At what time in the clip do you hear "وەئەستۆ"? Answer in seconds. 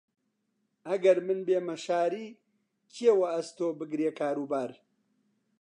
3.19-3.67